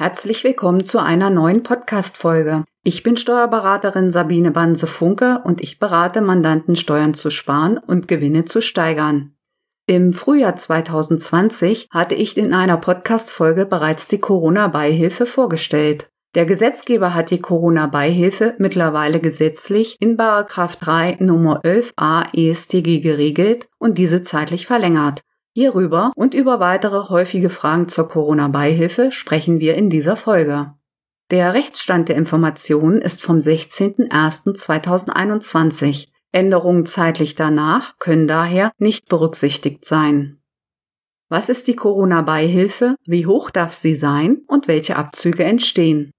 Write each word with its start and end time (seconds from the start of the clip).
Herzlich 0.00 0.44
willkommen 0.44 0.82
zu 0.82 0.98
einer 0.98 1.28
neuen 1.28 1.62
Podcast-Folge. 1.62 2.64
Ich 2.82 3.02
bin 3.02 3.18
Steuerberaterin 3.18 4.10
Sabine 4.10 4.50
Banse-Funke 4.50 5.42
und 5.44 5.60
ich 5.60 5.78
berate 5.78 6.22
Mandanten, 6.22 6.74
Steuern 6.74 7.12
zu 7.12 7.28
sparen 7.28 7.76
und 7.76 8.08
Gewinne 8.08 8.46
zu 8.46 8.62
steigern. 8.62 9.34
Im 9.86 10.14
Frühjahr 10.14 10.56
2020 10.56 11.88
hatte 11.90 12.14
ich 12.14 12.38
in 12.38 12.54
einer 12.54 12.78
Podcast-Folge 12.78 13.66
bereits 13.66 14.08
die 14.08 14.20
Corona-Beihilfe 14.20 15.26
vorgestellt. 15.26 16.08
Der 16.34 16.46
Gesetzgeber 16.46 17.12
hat 17.12 17.30
die 17.30 17.42
Corona-Beihilfe 17.42 18.54
mittlerweile 18.56 19.20
gesetzlich 19.20 19.98
in 20.00 20.16
Paragraph 20.16 20.76
3 20.76 21.18
Nummer 21.20 21.60
11a 21.60 22.34
ESTG 22.34 23.00
geregelt 23.00 23.68
und 23.78 23.98
diese 23.98 24.22
zeitlich 24.22 24.66
verlängert. 24.66 25.20
Hierüber 25.52 26.12
und 26.14 26.34
über 26.34 26.60
weitere 26.60 27.08
häufige 27.08 27.50
Fragen 27.50 27.88
zur 27.88 28.06
Corona-Beihilfe 28.08 29.10
sprechen 29.10 29.58
wir 29.58 29.74
in 29.74 29.90
dieser 29.90 30.14
Folge. 30.16 30.74
Der 31.30 31.54
Rechtsstand 31.54 32.08
der 32.08 32.14
Informationen 32.16 33.00
ist 33.00 33.22
vom 33.22 33.38
16.01.2021. 33.38 36.10
Änderungen 36.32 36.86
zeitlich 36.86 37.34
danach 37.34 37.98
können 37.98 38.28
daher 38.28 38.70
nicht 38.78 39.08
berücksichtigt 39.08 39.84
sein. 39.84 40.40
Was 41.28 41.48
ist 41.48 41.66
die 41.68 41.76
Corona-Beihilfe? 41.76 42.96
Wie 43.04 43.26
hoch 43.26 43.50
darf 43.50 43.74
sie 43.74 43.94
sein? 43.94 44.38
Und 44.48 44.66
welche 44.68 44.96
Abzüge 44.96 45.44
entstehen? 45.44 46.10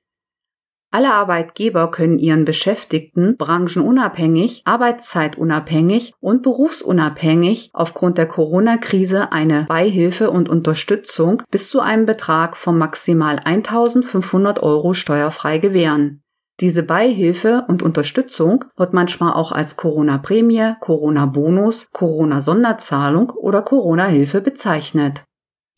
Alle 0.94 1.14
Arbeitgeber 1.14 1.90
können 1.90 2.20
ihren 2.20 2.44
Beschäftigten 2.44 3.38
branchenunabhängig, 3.38 4.64
arbeitszeitunabhängig 4.66 6.14
und 6.20 6.44
berufsunabhängig 6.44 7.70
aufgrund 7.72 8.18
der 8.18 8.28
Corona-Krise 8.28 9.32
eine 9.32 9.64
Beihilfe 9.70 10.30
und 10.30 10.50
Unterstützung 10.50 11.44
bis 11.50 11.70
zu 11.70 11.80
einem 11.80 12.06
Betrag 12.06 12.58
von 12.58 12.78
maximal 12.78 13.40
1500 13.40 14.62
Euro 14.62 14.94
steuerfrei 14.94 15.60
gewähren. 15.60 16.24
Diese 16.60 16.84
Beihilfe 16.84 17.64
und 17.70 17.82
Unterstützung 17.82 18.66
wird 18.76 18.94
manchmal 18.94 19.32
auch 19.32 19.54
als 19.54 19.78
Corona-Prämie, 19.78 20.74
Corona-Bonus, 20.82 21.88
Corona-Sonderzahlung 21.94 23.30
oder 23.30 23.62
Corona-Hilfe 23.62 24.42
bezeichnet. 24.42 25.24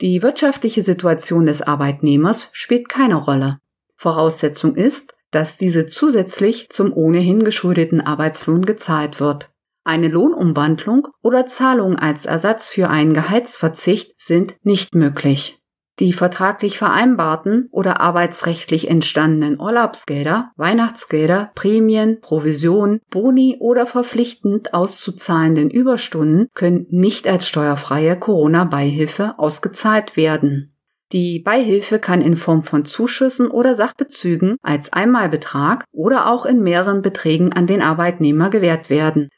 Die 0.00 0.22
wirtschaftliche 0.24 0.82
Situation 0.82 1.46
des 1.46 1.62
Arbeitnehmers 1.62 2.50
spielt 2.52 2.88
keine 2.88 3.14
Rolle. 3.14 3.58
Voraussetzung 3.96 4.74
ist, 4.76 5.14
dass 5.30 5.56
diese 5.56 5.86
zusätzlich 5.86 6.68
zum 6.70 6.92
ohnehin 6.92 7.44
geschuldeten 7.44 8.00
Arbeitslohn 8.00 8.62
gezahlt 8.62 9.20
wird. 9.20 9.50
Eine 9.84 10.08
Lohnumwandlung 10.08 11.08
oder 11.22 11.46
Zahlung 11.46 11.96
als 11.96 12.24
Ersatz 12.24 12.68
für 12.68 12.88
einen 12.88 13.12
Gehaltsverzicht 13.12 14.14
sind 14.18 14.56
nicht 14.62 14.94
möglich. 14.94 15.60
Die 16.00 16.12
vertraglich 16.12 16.78
vereinbarten 16.78 17.68
oder 17.70 18.00
arbeitsrechtlich 18.00 18.88
entstandenen 18.90 19.60
Urlaubsgelder, 19.60 20.50
Weihnachtsgelder, 20.56 21.52
Prämien, 21.54 22.20
Provisionen, 22.20 23.00
Boni 23.10 23.58
oder 23.60 23.86
verpflichtend 23.86 24.74
auszuzahlenden 24.74 25.70
Überstunden 25.70 26.48
können 26.54 26.86
nicht 26.90 27.28
als 27.28 27.46
steuerfreie 27.46 28.18
Corona-Beihilfe 28.18 29.38
ausgezahlt 29.38 30.16
werden. 30.16 30.73
Die 31.14 31.38
Beihilfe 31.38 32.00
kann 32.00 32.22
in 32.22 32.34
Form 32.34 32.64
von 32.64 32.84
Zuschüssen 32.84 33.48
oder 33.48 33.76
Sachbezügen 33.76 34.56
als 34.62 34.92
Einmalbetrag 34.92 35.84
oder 35.92 36.28
auch 36.28 36.44
in 36.44 36.60
mehreren 36.60 37.02
Beträgen 37.02 37.52
an 37.52 37.68
den 37.68 37.82
Arbeitnehmer 37.82 38.50
gewährt 38.50 38.90
werden. 38.90 39.28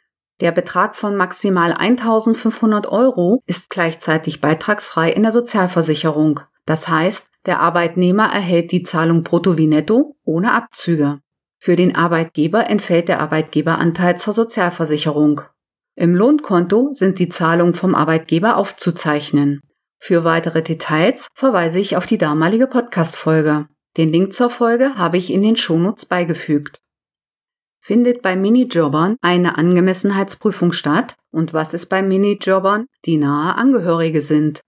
Der 0.41 0.53
Betrag 0.53 0.97
von 0.97 1.17
maximal 1.17 1.75
1500 1.75 2.87
Euro 2.87 3.43
ist 3.45 3.69
gleichzeitig 3.69 4.41
beitragsfrei 4.41 5.11
in 5.11 5.23
der 5.23 5.33
Sozialversicherung. 5.33 6.41
Das 6.65 6.89
heißt, 6.89 7.29
der 7.45 7.61
Arbeitnehmer 7.61 8.33
erhält 8.33 8.73
die 8.73 8.83
Zahlung 8.83 9.23
brutto 9.23 9.59
wie 9.59 9.67
netto 9.67 10.17
ohne 10.25 10.53
Abzüge. 10.53 11.21
Für 11.59 11.77
den 11.77 11.95
Arbeitgeber 11.95 12.71
entfällt 12.71 13.09
der 13.09 13.21
Arbeitgeberanteil 13.21 14.17
zur 14.17 14.33
Sozialversicherung. 14.33 15.43
Im 15.95 16.15
Lohnkonto 16.15 16.95
sind 16.95 17.19
die 17.19 17.29
Zahlungen 17.29 17.75
vom 17.75 17.95
Arbeitgeber 17.95 18.57
aufzuzeichnen. 18.57 19.61
Für 19.99 20.25
weitere 20.25 20.63
Details 20.63 21.29
verweise 21.35 21.79
ich 21.79 21.97
auf 21.97 22.07
die 22.07 22.19
damalige 22.19 22.67
Podcast-Folge. 22.67 23.67
Den 23.97 24.13
Link 24.13 24.33
zur 24.33 24.51
Folge 24.51 24.97
habe 24.97 25.17
ich 25.17 25.33
in 25.33 25.43
den 25.43 25.57
Shownotes 25.57 26.07
beigefügt. 26.07 26.79
Findet 27.81 28.21
bei 28.21 28.37
Minijobbern 28.37 29.17
eine 29.21 29.57
Angemessenheitsprüfung 29.59 30.73
statt? 30.73 31.15
Und 31.31 31.55
was 31.55 31.73
ist 31.73 31.87
bei 31.87 32.03
Minijobbern, 32.03 32.87
die 33.05 33.17
nahe 33.17 33.55
Angehörige 33.55 34.23
sind? 34.23 34.61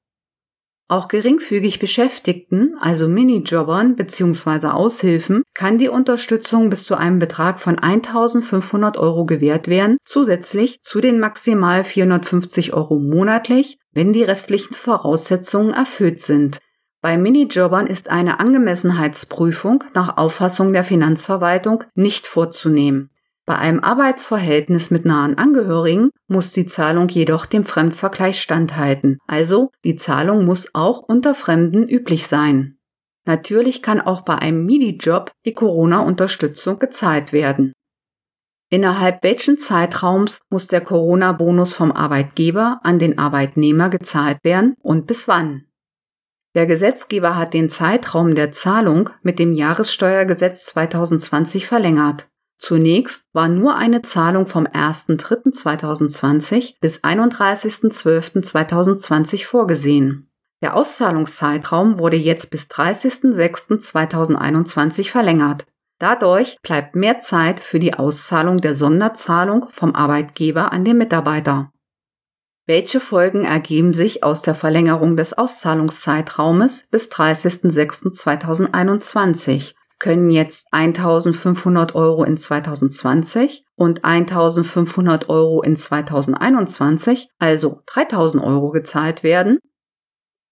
Auch 0.90 1.08
geringfügig 1.08 1.80
Beschäftigten, 1.80 2.74
also 2.80 3.08
Minijobbern 3.08 3.94
bzw. 3.94 4.68
Aushilfen, 4.68 5.42
kann 5.52 5.76
die 5.76 5.90
Unterstützung 5.90 6.70
bis 6.70 6.84
zu 6.84 6.94
einem 6.94 7.18
Betrag 7.18 7.60
von 7.60 7.78
1500 7.78 8.96
Euro 8.96 9.26
gewährt 9.26 9.68
werden, 9.68 9.98
zusätzlich 10.06 10.80
zu 10.80 11.02
den 11.02 11.20
maximal 11.20 11.84
450 11.84 12.72
Euro 12.72 12.98
monatlich, 12.98 13.76
wenn 13.92 14.14
die 14.14 14.22
restlichen 14.22 14.72
Voraussetzungen 14.72 15.74
erfüllt 15.74 16.22
sind. 16.22 16.56
Bei 17.02 17.18
Minijobbern 17.18 17.86
ist 17.86 18.08
eine 18.08 18.40
Angemessenheitsprüfung 18.40 19.84
nach 19.92 20.16
Auffassung 20.16 20.72
der 20.72 20.84
Finanzverwaltung 20.84 21.84
nicht 21.94 22.26
vorzunehmen. 22.26 23.10
Bei 23.48 23.56
einem 23.56 23.82
Arbeitsverhältnis 23.82 24.90
mit 24.90 25.06
nahen 25.06 25.38
Angehörigen 25.38 26.10
muss 26.26 26.52
die 26.52 26.66
Zahlung 26.66 27.08
jedoch 27.08 27.46
dem 27.46 27.64
Fremdvergleich 27.64 28.42
standhalten, 28.42 29.16
also 29.26 29.70
die 29.84 29.96
Zahlung 29.96 30.44
muss 30.44 30.74
auch 30.74 30.98
unter 30.98 31.34
Fremden 31.34 31.88
üblich 31.88 32.26
sein. 32.26 32.76
Natürlich 33.24 33.80
kann 33.80 34.02
auch 34.02 34.20
bei 34.20 34.34
einem 34.34 34.66
Minijob 34.66 35.32
die 35.46 35.54
Corona-Unterstützung 35.54 36.78
gezahlt 36.78 37.32
werden. 37.32 37.72
Innerhalb 38.68 39.22
welchen 39.22 39.56
Zeitraums 39.56 40.40
muss 40.50 40.66
der 40.66 40.82
Corona-Bonus 40.82 41.72
vom 41.72 41.90
Arbeitgeber 41.90 42.80
an 42.82 42.98
den 42.98 43.16
Arbeitnehmer 43.16 43.88
gezahlt 43.88 44.40
werden 44.42 44.74
und 44.82 45.06
bis 45.06 45.26
wann? 45.26 45.64
Der 46.54 46.66
Gesetzgeber 46.66 47.34
hat 47.36 47.54
den 47.54 47.70
Zeitraum 47.70 48.34
der 48.34 48.52
Zahlung 48.52 49.08
mit 49.22 49.38
dem 49.38 49.54
Jahressteuergesetz 49.54 50.66
2020 50.66 51.66
verlängert. 51.66 52.28
Zunächst 52.58 53.28
war 53.32 53.48
nur 53.48 53.76
eine 53.76 54.02
Zahlung 54.02 54.44
vom 54.46 54.66
1.3.2020 54.66 56.74
bis 56.80 57.04
31.12.2020 57.04 59.46
vorgesehen. 59.46 60.28
Der 60.60 60.76
Auszahlungszeitraum 60.76 62.00
wurde 62.00 62.16
jetzt 62.16 62.50
bis 62.50 62.66
30.06.2021 62.66 65.10
verlängert. 65.10 65.66
Dadurch 66.00 66.58
bleibt 66.62 66.96
mehr 66.96 67.20
Zeit 67.20 67.60
für 67.60 67.78
die 67.78 67.94
Auszahlung 67.94 68.56
der 68.58 68.74
Sonderzahlung 68.74 69.68
vom 69.70 69.94
Arbeitgeber 69.94 70.72
an 70.72 70.84
den 70.84 70.98
Mitarbeiter. 70.98 71.70
Welche 72.66 72.98
Folgen 73.00 73.44
ergeben 73.44 73.94
sich 73.94 74.24
aus 74.24 74.42
der 74.42 74.54
Verlängerung 74.54 75.16
des 75.16 75.32
Auszahlungszeitraumes 75.32 76.84
bis 76.90 77.10
30.06.2021 77.10 79.77
können 79.98 80.30
jetzt 80.30 80.66
1500 80.72 81.94
Euro 81.94 82.24
in 82.24 82.36
2020 82.36 83.64
und 83.76 84.04
1500 84.04 85.28
Euro 85.28 85.62
in 85.62 85.76
2021, 85.76 87.28
also 87.38 87.82
3000 87.86 88.42
Euro 88.42 88.70
gezahlt 88.70 89.22
werden. 89.22 89.58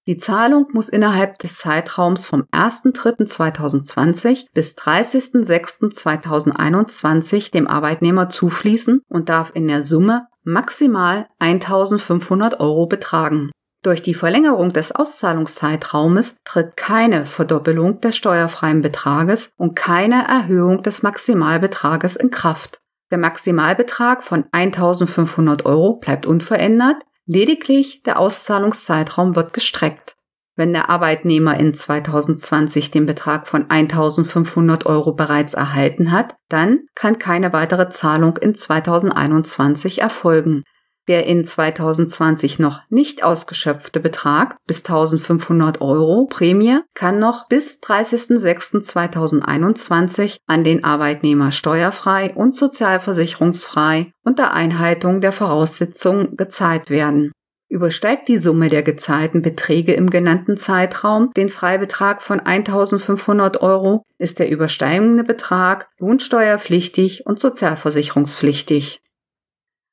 Die 0.08 0.18
Zahlung 0.18 0.68
muss 0.72 0.88
innerhalb 0.88 1.40
des 1.40 1.58
Zeitraums 1.58 2.26
vom 2.26 2.44
1.3.2020 2.52 4.46
bis 4.54 4.76
30.06.2021 4.76 7.50
dem 7.50 7.66
Arbeitnehmer 7.66 8.28
zufließen 8.28 9.00
und 9.08 9.28
darf 9.28 9.50
in 9.54 9.66
der 9.66 9.82
Summe 9.82 10.28
maximal 10.44 11.26
1500 11.40 12.60
Euro 12.60 12.86
betragen. 12.86 13.50
Durch 13.86 14.02
die 14.02 14.14
Verlängerung 14.14 14.70
des 14.70 14.90
Auszahlungszeitraumes 14.90 16.38
tritt 16.44 16.76
keine 16.76 17.24
Verdoppelung 17.24 18.00
des 18.00 18.16
steuerfreien 18.16 18.80
Betrages 18.80 19.50
und 19.56 19.76
keine 19.76 20.26
Erhöhung 20.26 20.82
des 20.82 21.04
Maximalbetrages 21.04 22.16
in 22.16 22.32
Kraft. 22.32 22.80
Der 23.12 23.18
Maximalbetrag 23.18 24.24
von 24.24 24.44
1500 24.50 25.66
Euro 25.66 26.00
bleibt 26.00 26.26
unverändert, 26.26 26.96
lediglich 27.26 28.02
der 28.02 28.18
Auszahlungszeitraum 28.18 29.36
wird 29.36 29.52
gestreckt. 29.52 30.16
Wenn 30.56 30.72
der 30.72 30.90
Arbeitnehmer 30.90 31.56
in 31.60 31.72
2020 31.72 32.90
den 32.90 33.06
Betrag 33.06 33.46
von 33.46 33.70
1500 33.70 34.84
Euro 34.86 35.12
bereits 35.12 35.54
erhalten 35.54 36.10
hat, 36.10 36.34
dann 36.48 36.80
kann 36.96 37.20
keine 37.20 37.52
weitere 37.52 37.88
Zahlung 37.90 38.36
in 38.38 38.56
2021 38.56 40.00
erfolgen. 40.00 40.64
Der 41.08 41.26
in 41.26 41.44
2020 41.44 42.58
noch 42.58 42.80
nicht 42.90 43.22
ausgeschöpfte 43.22 44.00
Betrag 44.00 44.56
bis 44.66 44.78
1500 44.78 45.80
Euro 45.80 46.26
Prämie 46.26 46.80
kann 46.94 47.20
noch 47.20 47.46
bis 47.48 47.80
30.06.2021 47.80 50.38
an 50.46 50.64
den 50.64 50.82
Arbeitnehmer 50.82 51.52
steuerfrei 51.52 52.34
und 52.34 52.56
sozialversicherungsfrei 52.56 54.10
unter 54.24 54.52
Einhaltung 54.52 55.20
der 55.20 55.30
Voraussetzungen 55.30 56.36
gezahlt 56.36 56.90
werden. 56.90 57.30
Übersteigt 57.68 58.28
die 58.28 58.38
Summe 58.38 58.68
der 58.68 58.84
gezahlten 58.84 59.42
Beträge 59.42 59.94
im 59.94 60.08
genannten 60.08 60.56
Zeitraum 60.56 61.32
den 61.36 61.48
Freibetrag 61.48 62.22
von 62.22 62.38
1500 62.38 63.60
Euro, 63.60 64.04
ist 64.18 64.38
der 64.38 64.48
übersteigende 64.50 65.24
Betrag 65.24 65.88
lohnsteuerpflichtig 65.98 67.26
und 67.26 67.40
sozialversicherungspflichtig. 67.40 69.00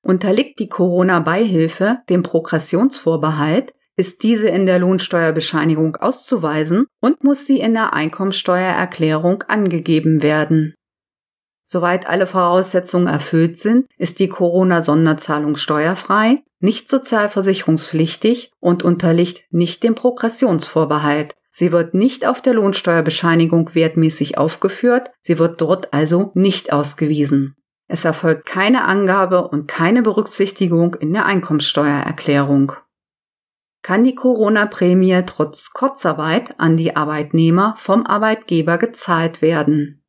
Unterliegt 0.03 0.59
die 0.59 0.67
Corona-Beihilfe 0.67 1.99
dem 2.09 2.23
Progressionsvorbehalt, 2.23 3.73
ist 3.95 4.23
diese 4.23 4.49
in 4.49 4.65
der 4.65 4.79
Lohnsteuerbescheinigung 4.79 5.95
auszuweisen 5.95 6.87
und 6.99 7.23
muss 7.23 7.47
sie 7.47 7.59
in 7.59 7.73
der 7.73 7.93
Einkommensteuererklärung 7.93 9.43
angegeben 9.43 10.21
werden. 10.21 10.75
Soweit 11.63 12.07
alle 12.07 12.27
Voraussetzungen 12.27 13.07
erfüllt 13.07 13.57
sind, 13.57 13.87
ist 13.97 14.19
die 14.19 14.27
Corona-Sonderzahlung 14.27 15.55
steuerfrei, 15.55 16.43
nicht 16.59 16.89
sozialversicherungspflichtig 16.89 18.51
und 18.59 18.83
unterliegt 18.83 19.43
nicht 19.51 19.83
dem 19.83 19.95
Progressionsvorbehalt. 19.95 21.35
Sie 21.51 21.71
wird 21.71 21.93
nicht 21.93 22.25
auf 22.25 22.41
der 22.41 22.55
Lohnsteuerbescheinigung 22.55 23.73
wertmäßig 23.73 24.37
aufgeführt, 24.37 25.11
sie 25.21 25.39
wird 25.39 25.61
dort 25.61 25.93
also 25.93 26.31
nicht 26.33 26.73
ausgewiesen. 26.73 27.55
Es 27.87 28.05
erfolgt 28.05 28.45
keine 28.45 28.85
Angabe 28.85 29.47
und 29.47 29.67
keine 29.67 30.01
Berücksichtigung 30.01 30.95
in 30.95 31.13
der 31.13 31.25
Einkommenssteuererklärung 31.25 32.73
kann 33.83 34.05
die 34.05 34.15
Corona-Prämie 34.15 35.21
trotz 35.27 35.71
Kurzarbeit 35.73 36.57
an 36.57 36.77
die 36.77 36.95
Arbeitnehmer 36.95 37.75
vom 37.77 38.07
Arbeitgeber 38.07 38.77
gezahlt 38.77 39.41
werden. 39.41 40.03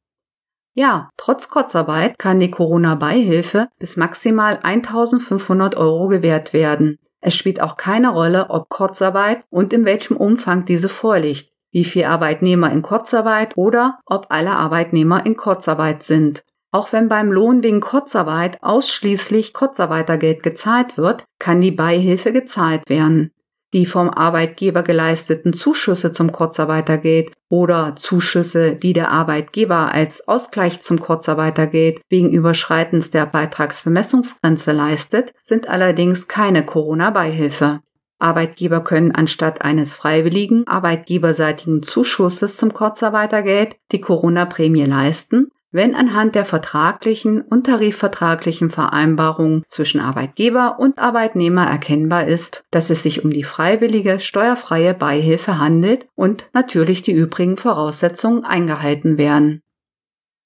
Ja, 0.74 1.08
trotz 1.16 1.48
Kurzarbeit 1.48 2.18
kann 2.18 2.40
die 2.40 2.50
Corona-Beihilfe 2.50 3.68
bis 3.78 3.96
maximal 3.96 4.60
1500 4.62 5.76
Euro 5.76 6.08
gewährt 6.08 6.52
werden. 6.52 6.98
Es 7.20 7.34
spielt 7.34 7.60
auch 7.60 7.76
keine 7.76 8.10
Rolle, 8.10 8.46
ob 8.50 8.68
Kurzarbeit 8.68 9.44
und 9.50 9.72
in 9.72 9.84
welchem 9.84 10.16
Umfang 10.16 10.64
diese 10.64 10.88
vorliegt, 10.88 11.52
wie 11.70 11.84
viele 11.84 12.08
Arbeitnehmer 12.08 12.70
in 12.70 12.82
Kurzarbeit 12.82 13.56
oder 13.56 13.98
ob 14.06 14.26
alle 14.30 14.52
Arbeitnehmer 14.52 15.26
in 15.26 15.36
Kurzarbeit 15.36 16.02
sind. 16.02 16.44
Auch 16.74 16.92
wenn 16.92 17.08
beim 17.08 17.30
Lohn 17.30 17.62
wegen 17.62 17.80
Kurzarbeit 17.80 18.58
ausschließlich 18.60 19.54
Kurzarbeitergeld 19.54 20.42
gezahlt 20.42 20.98
wird, 20.98 21.24
kann 21.38 21.60
die 21.60 21.70
Beihilfe 21.70 22.32
gezahlt 22.32 22.88
werden 22.88 23.30
die 23.74 23.86
vom 23.86 24.08
Arbeitgeber 24.08 24.84
geleisteten 24.84 25.52
Zuschüsse 25.52 26.12
zum 26.12 26.30
Kurzarbeitergeld 26.30 27.32
oder 27.50 27.96
Zuschüsse, 27.96 28.76
die 28.76 28.92
der 28.92 29.10
Arbeitgeber 29.10 29.92
als 29.92 30.26
Ausgleich 30.28 30.80
zum 30.80 31.00
Kurzarbeitergeld 31.00 32.00
wegen 32.08 32.30
Überschreitens 32.30 33.10
der 33.10 33.26
Beitragsbemessungsgrenze 33.26 34.70
leistet, 34.70 35.32
sind 35.42 35.68
allerdings 35.68 36.28
keine 36.28 36.64
Corona-Beihilfe. 36.64 37.80
Arbeitgeber 38.20 38.82
können 38.82 39.10
anstatt 39.10 39.62
eines 39.62 39.94
freiwilligen 39.96 40.66
arbeitgeberseitigen 40.68 41.82
Zuschusses 41.82 42.56
zum 42.56 42.72
Kurzarbeitergeld 42.72 43.76
die 43.90 44.00
Corona-Prämie 44.00 44.84
leisten, 44.84 45.48
wenn 45.74 45.96
anhand 45.96 46.36
der 46.36 46.44
vertraglichen 46.44 47.42
und 47.42 47.66
tarifvertraglichen 47.66 48.70
Vereinbarungen 48.70 49.64
zwischen 49.66 50.00
Arbeitgeber 50.00 50.76
und 50.78 51.00
Arbeitnehmer 51.00 51.66
erkennbar 51.66 52.28
ist, 52.28 52.62
dass 52.70 52.90
es 52.90 53.02
sich 53.02 53.24
um 53.24 53.32
die 53.32 53.42
freiwillige 53.42 54.20
steuerfreie 54.20 54.94
Beihilfe 54.94 55.58
handelt 55.58 56.06
und 56.14 56.48
natürlich 56.52 57.02
die 57.02 57.10
übrigen 57.10 57.56
Voraussetzungen 57.56 58.44
eingehalten 58.44 59.18
werden. 59.18 59.62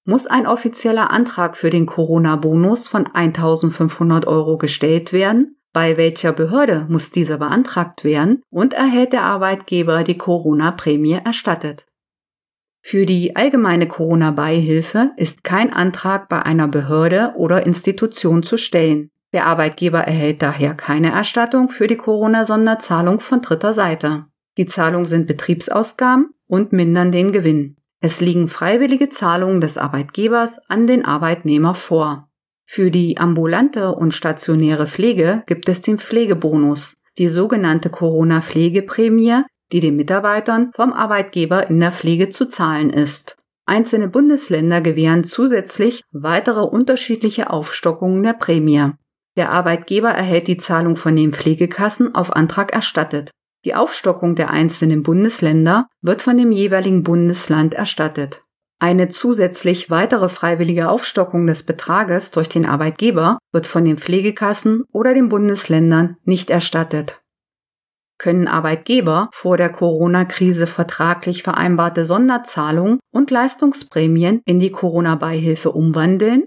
Muss 0.06 0.26
ein 0.26 0.46
offizieller 0.46 1.10
Antrag 1.10 1.58
für 1.58 1.68
den 1.68 1.84
Corona-Bonus 1.84 2.88
von 2.88 3.06
1500 3.06 4.26
Euro 4.26 4.56
gestellt 4.56 5.12
werden? 5.12 5.58
Bei 5.74 5.98
welcher 5.98 6.32
Behörde 6.32 6.86
muss 6.88 7.10
dieser 7.10 7.36
beantragt 7.36 8.02
werden 8.02 8.40
und 8.48 8.72
erhält 8.72 9.12
der 9.12 9.24
Arbeitgeber 9.24 10.04
die 10.04 10.16
Corona-Prämie 10.16 11.20
erstattet? 11.22 11.84
Für 12.80 13.06
die 13.06 13.36
allgemeine 13.36 13.88
Corona-Beihilfe 13.88 15.10
ist 15.16 15.44
kein 15.44 15.72
Antrag 15.72 16.28
bei 16.28 16.42
einer 16.42 16.68
Behörde 16.68 17.32
oder 17.36 17.66
Institution 17.66 18.42
zu 18.42 18.56
stellen. 18.56 19.10
Der 19.32 19.46
Arbeitgeber 19.46 20.00
erhält 20.00 20.40
daher 20.40 20.74
keine 20.74 21.12
Erstattung 21.12 21.68
für 21.68 21.86
die 21.86 21.96
Corona-Sonderzahlung 21.96 23.20
von 23.20 23.42
dritter 23.42 23.74
Seite. 23.74 24.24
Die 24.56 24.66
Zahlungen 24.66 25.06
sind 25.06 25.26
Betriebsausgaben 25.26 26.30
und 26.46 26.72
mindern 26.72 27.12
den 27.12 27.32
Gewinn. 27.32 27.76
Es 28.00 28.20
liegen 28.20 28.48
freiwillige 28.48 29.10
Zahlungen 29.10 29.60
des 29.60 29.76
Arbeitgebers 29.76 30.60
an 30.68 30.86
den 30.86 31.04
Arbeitnehmer 31.04 31.74
vor. 31.74 32.28
Für 32.64 32.90
die 32.90 33.18
ambulante 33.18 33.94
und 33.94 34.14
stationäre 34.14 34.86
Pflege 34.86 35.42
gibt 35.46 35.68
es 35.68 35.82
den 35.82 35.98
Pflegebonus, 35.98 36.96
die 37.18 37.28
sogenannte 37.28 37.90
Corona-Pflegeprämie, 37.90 39.42
die 39.72 39.80
den 39.80 39.96
Mitarbeitern 39.96 40.70
vom 40.74 40.92
Arbeitgeber 40.92 41.68
in 41.68 41.80
der 41.80 41.92
Pflege 41.92 42.28
zu 42.28 42.46
zahlen 42.46 42.90
ist. 42.90 43.36
Einzelne 43.66 44.08
Bundesländer 44.08 44.80
gewähren 44.80 45.24
zusätzlich 45.24 46.02
weitere 46.10 46.60
unterschiedliche 46.60 47.50
Aufstockungen 47.50 48.22
der 48.22 48.32
Prämie. 48.32 48.92
Der 49.36 49.50
Arbeitgeber 49.50 50.08
erhält 50.08 50.48
die 50.48 50.56
Zahlung 50.56 50.96
von 50.96 51.14
den 51.14 51.32
Pflegekassen 51.32 52.14
auf 52.14 52.34
Antrag 52.34 52.72
erstattet. 52.72 53.30
Die 53.64 53.74
Aufstockung 53.74 54.36
der 54.36 54.50
einzelnen 54.50 55.02
Bundesländer 55.02 55.86
wird 56.00 56.22
von 56.22 56.38
dem 56.38 56.50
jeweiligen 56.50 57.02
Bundesland 57.02 57.74
erstattet. 57.74 58.42
Eine 58.80 59.08
zusätzlich 59.08 59.90
weitere 59.90 60.28
freiwillige 60.28 60.88
Aufstockung 60.88 61.46
des 61.46 61.64
Betrages 61.64 62.30
durch 62.30 62.48
den 62.48 62.64
Arbeitgeber 62.64 63.38
wird 63.52 63.66
von 63.66 63.84
den 63.84 63.98
Pflegekassen 63.98 64.84
oder 64.92 65.12
den 65.12 65.28
Bundesländern 65.28 66.16
nicht 66.24 66.48
erstattet 66.48 67.20
können 68.18 68.48
Arbeitgeber 68.48 69.28
vor 69.32 69.56
der 69.56 69.70
Corona-Krise 69.70 70.66
vertraglich 70.66 71.42
vereinbarte 71.42 72.04
Sonderzahlungen 72.04 72.98
und 73.12 73.30
Leistungsprämien 73.30 74.40
in 74.44 74.60
die 74.60 74.72
Corona-Beihilfe 74.72 75.72
umwandeln 75.72 76.44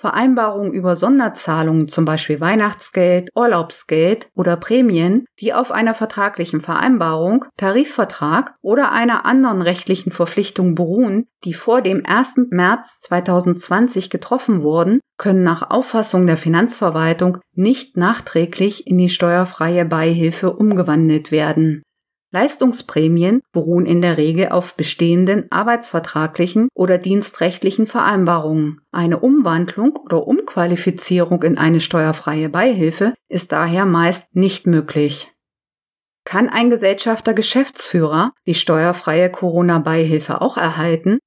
Vereinbarungen 0.00 0.72
über 0.72 0.96
Sonderzahlungen, 0.96 1.86
zum 1.88 2.06
Beispiel 2.06 2.40
Weihnachtsgeld, 2.40 3.28
Urlaubsgeld 3.34 4.30
oder 4.34 4.56
Prämien, 4.56 5.26
die 5.40 5.52
auf 5.52 5.70
einer 5.70 5.92
vertraglichen 5.92 6.62
Vereinbarung, 6.62 7.44
Tarifvertrag 7.58 8.54
oder 8.62 8.92
einer 8.92 9.26
anderen 9.26 9.60
rechtlichen 9.60 10.10
Verpflichtung 10.10 10.74
beruhen, 10.74 11.26
die 11.44 11.52
vor 11.52 11.82
dem 11.82 12.02
1. 12.06 12.48
März 12.48 13.02
2020 13.02 14.08
getroffen 14.08 14.62
wurden, 14.62 15.00
können 15.18 15.42
nach 15.42 15.70
Auffassung 15.70 16.26
der 16.26 16.38
Finanzverwaltung 16.38 17.38
nicht 17.54 17.98
nachträglich 17.98 18.86
in 18.86 18.96
die 18.96 19.10
steuerfreie 19.10 19.84
Beihilfe 19.84 20.54
umgewandelt 20.54 21.30
werden. 21.30 21.82
Leistungsprämien 22.32 23.40
beruhen 23.52 23.86
in 23.86 24.00
der 24.00 24.16
Regel 24.16 24.50
auf 24.50 24.76
bestehenden 24.76 25.50
arbeitsvertraglichen 25.50 26.68
oder 26.74 26.96
dienstrechtlichen 26.96 27.86
Vereinbarungen. 27.86 28.80
Eine 28.92 29.18
Umwandlung 29.18 29.96
oder 29.96 30.26
Umqualifizierung 30.26 31.42
in 31.42 31.58
eine 31.58 31.80
steuerfreie 31.80 32.48
Beihilfe 32.48 33.14
ist 33.28 33.52
daher 33.52 33.84
meist 33.84 34.36
nicht 34.36 34.66
möglich. 34.66 35.32
Kann 36.24 36.48
ein 36.48 36.70
Gesellschafter 36.70 37.34
Geschäftsführer 37.34 38.32
die 38.46 38.54
steuerfreie 38.54 39.30
Corona-Beihilfe 39.30 40.40
auch 40.40 40.56
erhalten? 40.56 41.18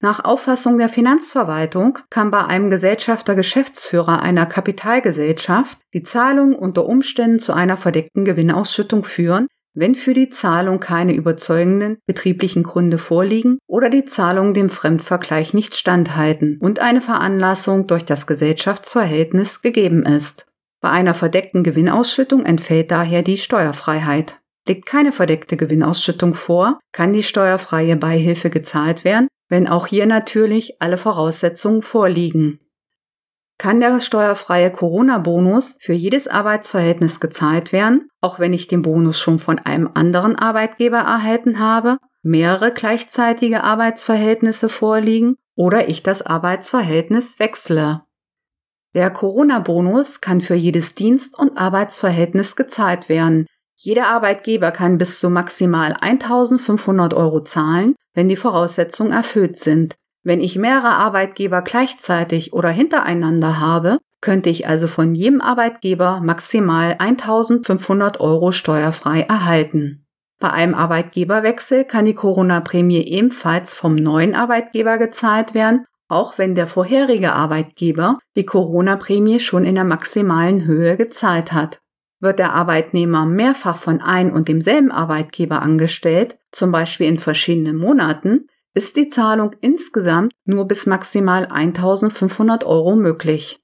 Nach 0.00 0.24
Auffassung 0.24 0.78
der 0.78 0.88
Finanzverwaltung 0.88 1.98
kann 2.08 2.30
bei 2.30 2.44
einem 2.44 2.70
Gesellschafter 2.70 3.34
Geschäftsführer 3.34 4.22
einer 4.22 4.46
Kapitalgesellschaft 4.46 5.78
die 5.92 6.04
Zahlung 6.04 6.54
unter 6.54 6.86
Umständen 6.86 7.40
zu 7.40 7.52
einer 7.52 7.76
verdeckten 7.76 8.24
Gewinnausschüttung 8.24 9.02
führen, 9.02 9.48
wenn 9.78 9.94
für 9.94 10.12
die 10.12 10.28
Zahlung 10.28 10.80
keine 10.80 11.14
überzeugenden 11.14 11.98
betrieblichen 12.04 12.64
Gründe 12.64 12.98
vorliegen 12.98 13.58
oder 13.68 13.90
die 13.90 14.04
Zahlungen 14.04 14.52
dem 14.52 14.70
Fremdvergleich 14.70 15.54
nicht 15.54 15.76
standhalten 15.76 16.58
und 16.60 16.80
eine 16.80 17.00
Veranlassung 17.00 17.86
durch 17.86 18.04
das 18.04 18.26
Gesellschaftsverhältnis 18.26 19.62
gegeben 19.62 20.04
ist. 20.04 20.46
Bei 20.80 20.90
einer 20.90 21.14
verdeckten 21.14 21.62
Gewinnausschüttung 21.62 22.44
entfällt 22.44 22.90
daher 22.90 23.22
die 23.22 23.38
Steuerfreiheit. 23.38 24.36
Liegt 24.66 24.86
keine 24.86 25.12
verdeckte 25.12 25.56
Gewinnausschüttung 25.56 26.34
vor, 26.34 26.80
kann 26.92 27.12
die 27.12 27.22
steuerfreie 27.22 27.96
Beihilfe 27.96 28.50
gezahlt 28.50 29.04
werden, 29.04 29.28
wenn 29.48 29.68
auch 29.68 29.86
hier 29.86 30.06
natürlich 30.06 30.82
alle 30.82 30.98
Voraussetzungen 30.98 31.82
vorliegen 31.82 32.58
kann 33.58 33.80
der 33.80 34.00
steuerfreie 34.00 34.70
Corona-Bonus 34.70 35.78
für 35.80 35.92
jedes 35.92 36.28
Arbeitsverhältnis 36.28 37.18
gezahlt 37.18 37.72
werden, 37.72 38.08
auch 38.20 38.38
wenn 38.38 38.52
ich 38.52 38.68
den 38.68 38.82
Bonus 38.82 39.18
schon 39.18 39.38
von 39.38 39.58
einem 39.58 39.90
anderen 39.94 40.36
Arbeitgeber 40.36 40.98
erhalten 40.98 41.58
habe, 41.58 41.98
mehrere 42.22 42.72
gleichzeitige 42.72 43.64
Arbeitsverhältnisse 43.64 44.68
vorliegen 44.68 45.36
oder 45.56 45.88
ich 45.88 46.04
das 46.04 46.22
Arbeitsverhältnis 46.22 47.40
wechsle. 47.40 48.02
Der 48.94 49.10
Corona-Bonus 49.10 50.20
kann 50.20 50.40
für 50.40 50.54
jedes 50.54 50.94
Dienst- 50.94 51.38
und 51.38 51.58
Arbeitsverhältnis 51.58 52.56
gezahlt 52.56 53.08
werden. 53.08 53.46
Jeder 53.76 54.08
Arbeitgeber 54.08 54.70
kann 54.70 54.98
bis 54.98 55.18
zu 55.20 55.30
maximal 55.30 55.94
1500 56.00 57.12
Euro 57.12 57.42
zahlen, 57.42 57.94
wenn 58.14 58.28
die 58.28 58.36
Voraussetzungen 58.36 59.12
erfüllt 59.12 59.58
sind. 59.58 59.96
Wenn 60.28 60.42
ich 60.42 60.56
mehrere 60.56 60.90
Arbeitgeber 60.90 61.62
gleichzeitig 61.62 62.52
oder 62.52 62.68
hintereinander 62.68 63.60
habe, 63.60 63.96
könnte 64.20 64.50
ich 64.50 64.68
also 64.68 64.86
von 64.86 65.14
jedem 65.14 65.40
Arbeitgeber 65.40 66.20
maximal 66.22 66.96
1500 66.98 68.20
Euro 68.20 68.52
steuerfrei 68.52 69.22
erhalten. 69.22 70.04
Bei 70.38 70.50
einem 70.50 70.74
Arbeitgeberwechsel 70.74 71.86
kann 71.86 72.04
die 72.04 72.12
Corona-Prämie 72.12 73.06
ebenfalls 73.06 73.74
vom 73.74 73.94
neuen 73.94 74.34
Arbeitgeber 74.34 74.98
gezahlt 74.98 75.54
werden, 75.54 75.86
auch 76.08 76.36
wenn 76.36 76.54
der 76.54 76.66
vorherige 76.66 77.32
Arbeitgeber 77.32 78.18
die 78.36 78.44
Corona-Prämie 78.44 79.40
schon 79.40 79.64
in 79.64 79.76
der 79.76 79.84
maximalen 79.84 80.66
Höhe 80.66 80.98
gezahlt 80.98 81.54
hat. 81.54 81.80
Wird 82.20 82.38
der 82.38 82.52
Arbeitnehmer 82.52 83.24
mehrfach 83.24 83.78
von 83.78 84.02
ein 84.02 84.30
und 84.30 84.48
demselben 84.48 84.90
Arbeitgeber 84.90 85.62
angestellt, 85.62 86.36
zum 86.52 86.70
Beispiel 86.70 87.06
in 87.06 87.16
verschiedenen 87.16 87.78
Monaten, 87.78 88.48
ist 88.78 88.94
die 88.94 89.08
Zahlung 89.08 89.56
insgesamt 89.60 90.32
nur 90.44 90.68
bis 90.68 90.86
maximal 90.86 91.46
1500 91.46 92.62
Euro 92.62 92.94
möglich. 92.94 93.60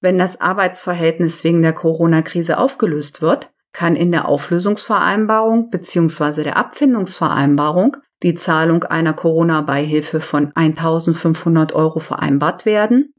Wenn 0.00 0.16
das 0.16 0.40
Arbeitsverhältnis 0.40 1.44
wegen 1.44 1.60
der 1.60 1.74
Corona-Krise 1.74 2.56
aufgelöst 2.56 3.20
wird, 3.20 3.52
kann 3.74 3.96
in 3.96 4.12
der 4.12 4.26
Auflösungsvereinbarung 4.26 5.68
bzw. 5.68 6.42
der 6.42 6.56
Abfindungsvereinbarung 6.56 7.98
die 8.22 8.32
Zahlung 8.34 8.84
einer 8.84 9.12
Corona-Beihilfe 9.12 10.22
von 10.22 10.50
1500 10.54 11.74
Euro 11.74 12.00
vereinbart 12.00 12.64
werden. 12.64 13.12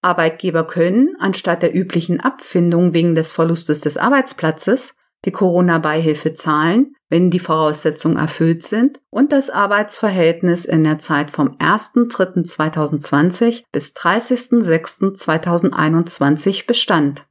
Arbeitgeber 0.00 0.66
können 0.66 1.14
anstatt 1.18 1.60
der 1.60 1.76
üblichen 1.76 2.20
Abfindung 2.20 2.94
wegen 2.94 3.14
des 3.14 3.32
Verlustes 3.32 3.82
des 3.82 3.98
Arbeitsplatzes 3.98 4.96
die 5.26 5.32
Corona-Beihilfe 5.32 6.32
zahlen, 6.34 6.94
wenn 7.10 7.30
die 7.30 7.40
Voraussetzungen 7.40 8.16
erfüllt 8.16 8.62
sind 8.62 9.02
und 9.10 9.32
das 9.32 9.50
Arbeitsverhältnis 9.50 10.64
in 10.64 10.84
der 10.84 10.98
Zeit 10.98 11.32
vom 11.32 11.58
1.3.2020 11.58 13.64
bis 13.70 13.92
30.06.2021 13.94 16.66
bestand. 16.66 17.26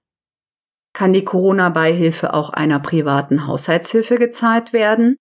Kann 0.94 1.14
die 1.14 1.26
Corona-Beihilfe 1.26 2.32
auch 2.34 2.52
einer 2.52 2.80
privaten 2.80 3.48
Haushaltshilfe 3.48 4.18
gezahlt 4.18 4.72
werden? 4.72 5.18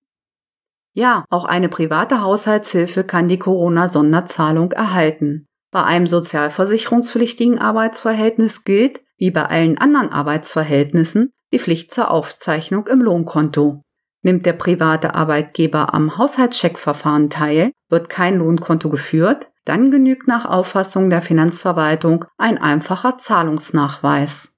Ja, 0.97 1.25
auch 1.31 1.45
eine 1.45 1.69
private 1.69 2.23
Haushaltshilfe 2.23 3.02
kann 3.02 3.26
die 3.26 3.40
Corona-Sonderzahlung 3.40 4.71
erhalten. 4.73 5.47
Bei 5.73 5.83
einem 5.83 6.07
sozialversicherungspflichtigen 6.07 7.59
Arbeitsverhältnis 7.59 8.62
gilt, 8.62 9.02
wie 9.16 9.33
bei 9.33 9.45
allen 9.45 9.76
anderen 9.78 10.11
Arbeitsverhältnissen, 10.11 11.33
die 11.54 11.61
Pflicht 11.61 11.94
zur 11.94 12.11
Aufzeichnung 12.11 12.88
im 12.88 13.00
Lohnkonto. 13.00 13.84
Nimmt 14.23 14.44
der 14.44 14.54
private 14.54 15.14
Arbeitgeber 15.14 15.94
am 15.94 16.18
Haushaltscheckverfahren 16.18 17.30
teil, 17.30 17.70
wird 17.88 18.08
kein 18.08 18.38
Lohnkonto 18.38 18.90
geführt, 18.90 19.52
dann 19.64 19.92
genügt 19.92 20.26
nach 20.26 20.46
Auffassung 20.46 21.11
der 21.11 21.23
Finanzverwaltung 21.23 22.25
ein 22.38 22.58
einfacher 22.58 23.18
Zahlungsnachweis. 23.18 24.56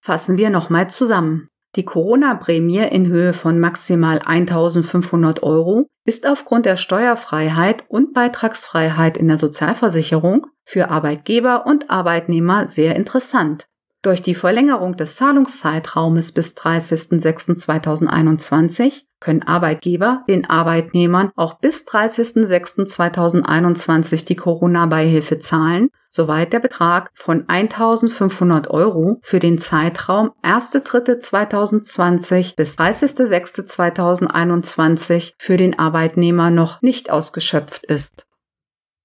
Fassen 0.00 0.38
wir 0.38 0.48
nochmal 0.48 0.88
zusammen. 0.88 1.48
Die 1.76 1.84
Corona-Prämie 1.84 2.88
in 2.90 3.08
Höhe 3.08 3.34
von 3.34 3.60
maximal 3.60 4.20
1500 4.20 5.42
Euro 5.42 5.88
ist 6.06 6.26
aufgrund 6.26 6.64
der 6.64 6.78
Steuerfreiheit 6.78 7.84
und 7.88 8.14
Beitragsfreiheit 8.14 9.18
in 9.18 9.28
der 9.28 9.36
Sozialversicherung 9.36 10.46
für 10.64 10.88
Arbeitgeber 10.88 11.66
und 11.66 11.90
Arbeitnehmer 11.90 12.66
sehr 12.68 12.96
interessant. 12.96 13.68
Durch 14.02 14.22
die 14.22 14.36
Verlängerung 14.36 14.96
des 14.96 15.16
Zahlungszeitraumes 15.16 16.30
bis 16.30 16.54
30.06.2021 16.54 19.02
können 19.18 19.42
Arbeitgeber 19.42 20.22
den 20.28 20.48
Arbeitnehmern 20.48 21.32
auch 21.34 21.54
bis 21.54 21.84
30.06.2021 21.84 24.24
die 24.24 24.36
Corona-Beihilfe 24.36 25.40
zahlen, 25.40 25.90
soweit 26.08 26.52
der 26.52 26.60
Betrag 26.60 27.10
von 27.14 27.44
1.500 27.46 28.68
Euro 28.68 29.18
für 29.22 29.40
den 29.40 29.58
Zeitraum 29.58 30.30
1.03.2020 30.44 32.54
bis 32.54 32.78
30.06.2021 32.78 35.32
für 35.38 35.56
den 35.56 35.76
Arbeitnehmer 35.76 36.52
noch 36.52 36.82
nicht 36.82 37.10
ausgeschöpft 37.10 37.84
ist. 37.86 38.27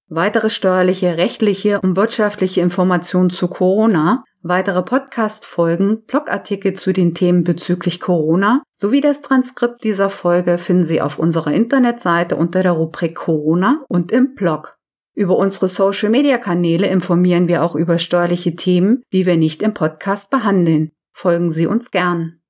Weitere 0.08 0.50
steuerliche, 0.50 1.16
rechtliche 1.16 1.80
und 1.80 1.96
wirtschaftliche 1.96 2.60
Informationen 2.60 3.30
zu 3.30 3.48
Corona 3.48 4.24
Weitere 4.46 4.82
Podcast-Folgen, 4.82 6.02
Blogartikel 6.04 6.74
zu 6.74 6.92
den 6.92 7.14
Themen 7.14 7.44
bezüglich 7.44 7.98
Corona 7.98 8.62
sowie 8.70 9.00
das 9.00 9.22
Transkript 9.22 9.82
dieser 9.84 10.10
Folge 10.10 10.58
finden 10.58 10.84
Sie 10.84 11.00
auf 11.00 11.18
unserer 11.18 11.52
Internetseite 11.52 12.36
unter 12.36 12.62
der 12.62 12.72
Rubrik 12.72 13.14
Corona 13.14 13.82
und 13.88 14.12
im 14.12 14.34
Blog. 14.34 14.76
Über 15.14 15.38
unsere 15.38 15.66
Social-Media-Kanäle 15.66 16.88
informieren 16.88 17.48
wir 17.48 17.62
auch 17.62 17.74
über 17.74 17.96
steuerliche 17.96 18.54
Themen, 18.54 19.02
die 19.14 19.24
wir 19.24 19.38
nicht 19.38 19.62
im 19.62 19.72
Podcast 19.72 20.28
behandeln. 20.28 20.90
Folgen 21.14 21.50
Sie 21.50 21.66
uns 21.66 21.90
gern. 21.90 22.42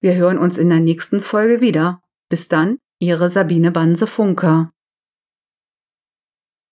Wir 0.00 0.14
hören 0.14 0.38
uns 0.38 0.56
in 0.56 0.68
der 0.68 0.78
nächsten 0.78 1.20
Folge 1.20 1.60
wieder. 1.60 2.00
Bis 2.28 2.46
dann, 2.46 2.78
Ihre 3.00 3.28
Sabine 3.28 3.72
Banse-Funker. 3.72 4.70